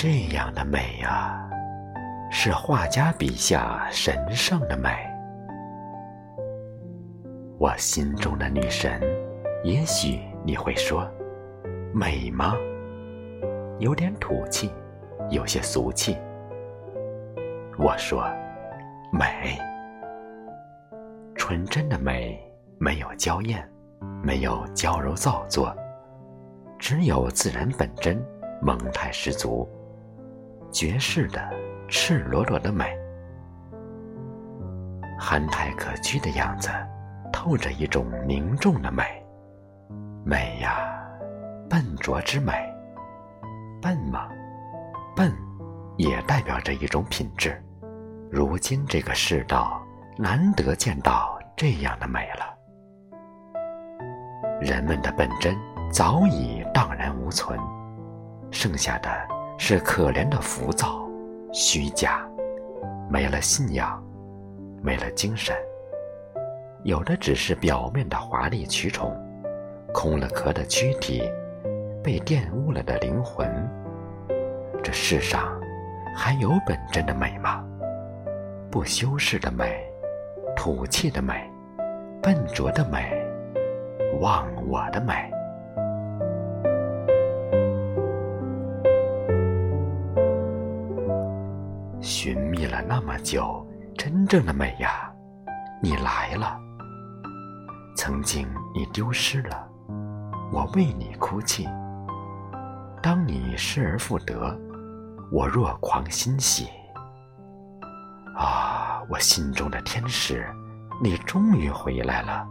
[0.00, 1.50] 这样的美啊，
[2.30, 4.90] 是画家笔下神圣的美。
[7.58, 9.02] 我心中的女神，
[9.64, 11.04] 也许你会说，
[11.92, 12.54] 美吗？
[13.80, 14.70] 有点土气，
[15.30, 16.16] 有些俗气。
[17.76, 18.22] 我说，
[19.12, 19.58] 美，
[21.34, 22.40] 纯真的美，
[22.78, 23.68] 没有娇艳，
[24.22, 25.74] 没有娇柔造作，
[26.78, 28.24] 只有自然本真，
[28.62, 29.68] 萌态十足。
[30.70, 31.40] 绝世的、
[31.88, 32.96] 赤裸裸的美，
[35.18, 36.68] 憨态可掬的样子，
[37.32, 39.04] 透着一种凝重的美。
[40.24, 40.88] 美呀，
[41.70, 42.52] 笨拙之美。
[43.80, 44.28] 笨吗？
[45.16, 45.32] 笨，
[45.96, 47.60] 也代表着一种品质。
[48.30, 49.80] 如今这个世道，
[50.18, 52.54] 难得见到这样的美了。
[54.60, 55.56] 人们的本真
[55.90, 57.58] 早已荡然无存，
[58.50, 59.37] 剩下的。
[59.60, 61.06] 是可怜的浮躁、
[61.52, 62.24] 虚假，
[63.10, 64.02] 没了信仰，
[64.80, 65.54] 没了精神，
[66.84, 69.12] 有的只是表面的华丽蛆虫，
[69.92, 71.28] 空了壳的躯体，
[72.02, 73.46] 被玷污了的灵魂。
[74.82, 75.60] 这世上
[76.14, 77.62] 还有本真的美吗？
[78.70, 79.84] 不修饰的美，
[80.56, 81.34] 土气的美，
[82.22, 83.12] 笨拙的美，
[84.20, 85.30] 忘我的美。
[92.08, 93.62] 寻觅了那么久，
[93.94, 95.12] 真正的美呀，
[95.82, 96.58] 你来了。
[97.94, 99.68] 曾经你丢失了，
[100.50, 101.68] 我为你哭泣。
[103.02, 104.58] 当你失而复得，
[105.30, 106.70] 我若狂欣喜。
[108.34, 110.46] 啊，我心中的天使，
[111.02, 112.48] 你终于回来了。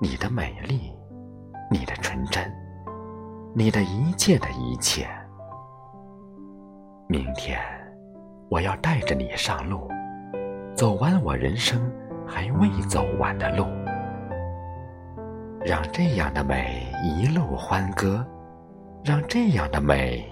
[0.00, 0.92] 你的美丽，
[1.68, 2.48] 你的纯真，
[3.56, 5.08] 你的一切的一切。
[7.08, 7.60] 明天。
[8.50, 9.88] 我要带着你上路，
[10.74, 11.80] 走完我人生
[12.26, 13.64] 还未走完的路，
[15.64, 18.26] 让这样的美一路欢歌，
[19.04, 20.28] 让这样的美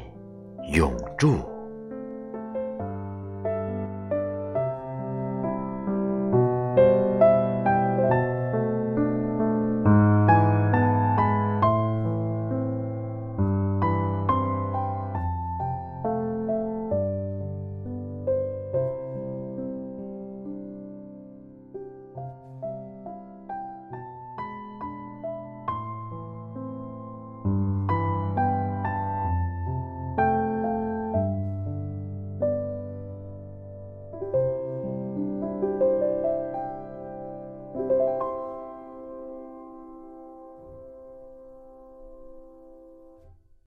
[0.73, 1.37] 永驻。